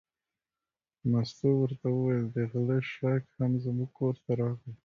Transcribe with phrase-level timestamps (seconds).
[1.11, 4.71] مستو ورته وویل: د غله شړک هم زموږ کور ته راغی.